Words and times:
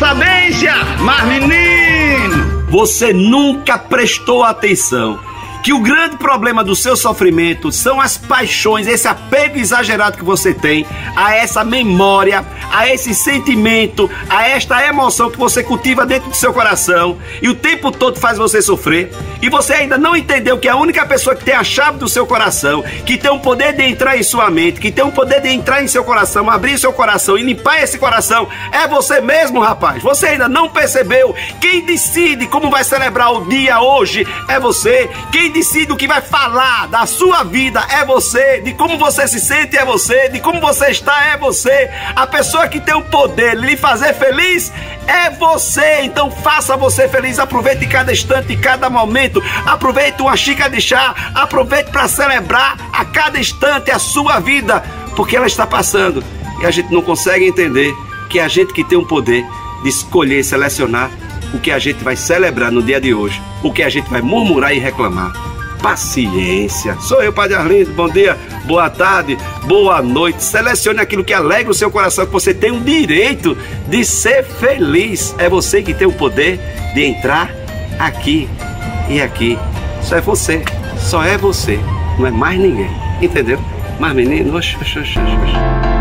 sabência, 0.00 0.72
mas 1.00 1.26
menino! 1.26 2.64
Você 2.70 3.12
nunca 3.12 3.78
prestou 3.78 4.42
atenção 4.42 5.20
que 5.62 5.74
o 5.74 5.80
grande 5.80 6.16
problema 6.16 6.64
do 6.64 6.74
seu 6.74 6.96
sofrimento 6.96 7.70
são 7.70 8.00
as 8.00 8.16
paixões, 8.16 8.86
esse 8.86 9.06
apego 9.06 9.58
exagerado 9.58 10.16
que 10.16 10.24
você 10.24 10.54
tem 10.54 10.86
a 11.14 11.34
essa 11.34 11.62
memória 11.62 12.42
a 12.70 12.88
esse 12.88 13.14
sentimento, 13.14 14.10
a 14.28 14.48
esta 14.48 14.86
emoção 14.86 15.30
que 15.30 15.38
você 15.38 15.62
cultiva 15.62 16.06
dentro 16.06 16.30
do 16.30 16.36
seu 16.36 16.52
coração 16.52 17.18
e 17.42 17.48
o 17.48 17.54
tempo 17.54 17.90
todo 17.90 18.18
faz 18.18 18.38
você 18.38 18.62
sofrer. 18.62 19.10
E 19.42 19.48
você 19.48 19.72
ainda 19.72 19.96
não 19.96 20.14
entendeu 20.14 20.58
que 20.58 20.68
a 20.68 20.76
única 20.76 21.04
pessoa 21.06 21.34
que 21.34 21.44
tem 21.44 21.54
a 21.54 21.64
chave 21.64 21.98
do 21.98 22.08
seu 22.08 22.26
coração, 22.26 22.82
que 23.04 23.16
tem 23.16 23.30
o 23.30 23.38
poder 23.40 23.72
de 23.72 23.82
entrar 23.82 24.16
em 24.16 24.22
sua 24.22 24.50
mente, 24.50 24.80
que 24.80 24.92
tem 24.92 25.04
o 25.04 25.10
poder 25.10 25.40
de 25.40 25.48
entrar 25.48 25.82
em 25.82 25.88
seu 25.88 26.04
coração, 26.04 26.48
abrir 26.50 26.78
seu 26.78 26.92
coração 26.92 27.38
e 27.38 27.42
limpar 27.42 27.82
esse 27.82 27.98
coração, 27.98 28.48
é 28.70 28.86
você 28.86 29.20
mesmo, 29.20 29.60
rapaz. 29.60 30.02
Você 30.02 30.26
ainda 30.26 30.48
não 30.48 30.68
percebeu? 30.68 31.34
Quem 31.60 31.84
decide 31.84 32.46
como 32.46 32.70
vai 32.70 32.84
celebrar 32.84 33.32
o 33.32 33.46
dia 33.46 33.80
hoje 33.80 34.26
é 34.48 34.60
você. 34.60 35.10
Quem 35.32 35.50
decide 35.50 35.92
o 35.92 35.96
que 35.96 36.06
vai 36.06 36.20
falar 36.20 36.88
da 36.88 37.06
sua 37.06 37.42
vida 37.42 37.82
é 37.90 38.04
você, 38.04 38.60
de 38.60 38.74
como 38.74 38.98
você 38.98 39.26
se 39.26 39.40
sente 39.40 39.76
é 39.76 39.84
você, 39.84 40.28
de 40.28 40.40
como 40.40 40.60
você 40.60 40.88
está 40.88 41.24
é 41.26 41.36
você. 41.36 41.90
A 42.14 42.26
pessoa 42.26 42.59
que 42.68 42.80
tem 42.80 42.94
o 42.94 43.02
poder 43.02 43.58
de 43.58 43.66
lhe 43.66 43.76
fazer 43.76 44.14
feliz 44.14 44.72
é 45.06 45.30
você. 45.30 46.02
Então 46.02 46.30
faça 46.30 46.76
você 46.76 47.08
feliz, 47.08 47.38
aproveite 47.38 47.86
cada 47.86 48.12
instante, 48.12 48.56
cada 48.56 48.88
momento, 48.88 49.42
aproveite 49.66 50.22
uma 50.22 50.36
xícara 50.36 50.70
de 50.70 50.80
chá, 50.80 51.14
aproveite 51.34 51.90
para 51.90 52.08
celebrar 52.08 52.76
a 52.92 53.04
cada 53.04 53.38
instante 53.38 53.90
a 53.90 53.98
sua 53.98 54.40
vida, 54.40 54.80
porque 55.16 55.36
ela 55.36 55.46
está 55.46 55.66
passando 55.66 56.22
e 56.60 56.66
a 56.66 56.70
gente 56.70 56.92
não 56.92 57.02
consegue 57.02 57.46
entender 57.46 57.92
que 58.28 58.38
é 58.38 58.44
a 58.44 58.48
gente 58.48 58.72
que 58.72 58.84
tem 58.84 58.98
o 58.98 59.06
poder 59.06 59.44
de 59.82 59.88
escolher, 59.88 60.44
selecionar 60.44 61.10
o 61.52 61.58
que 61.58 61.70
a 61.70 61.78
gente 61.78 62.04
vai 62.04 62.14
celebrar 62.14 62.70
no 62.70 62.82
dia 62.82 63.00
de 63.00 63.12
hoje, 63.12 63.40
o 63.62 63.72
que 63.72 63.82
a 63.82 63.88
gente 63.88 64.08
vai 64.08 64.20
murmurar 64.20 64.74
e 64.74 64.78
reclamar. 64.78 65.49
Paciência. 65.82 66.96
Sou 67.00 67.22
eu, 67.22 67.32
Padre 67.32 67.56
Arlindo. 67.56 67.92
Bom 67.92 68.08
dia, 68.08 68.36
boa 68.64 68.90
tarde, 68.90 69.36
boa 69.66 70.02
noite. 70.02 70.42
Selecione 70.42 71.00
aquilo 71.00 71.24
que 71.24 71.32
alegra 71.32 71.70
o 71.70 71.74
seu 71.74 71.90
coração, 71.90 72.26
que 72.26 72.32
você 72.32 72.52
tem 72.52 72.70
o 72.70 72.80
direito 72.80 73.56
de 73.88 74.04
ser 74.04 74.44
feliz. 74.44 75.34
É 75.38 75.48
você 75.48 75.82
que 75.82 75.94
tem 75.94 76.06
o 76.06 76.12
poder 76.12 76.60
de 76.94 77.04
entrar 77.04 77.50
aqui 77.98 78.48
e 79.08 79.20
aqui. 79.20 79.58
Só 80.02 80.16
é 80.16 80.20
você. 80.20 80.62
Só 80.98 81.22
é 81.22 81.36
você. 81.36 81.78
Não 82.18 82.26
é 82.26 82.30
mais 82.30 82.58
ninguém. 82.58 82.90
Entendeu? 83.20 83.58
Mas 83.98 84.14
menino, 84.14 84.56
oxe, 84.56 84.76
oxe, 84.80 84.98
oxe, 84.98 85.18
oxe. 85.18 85.99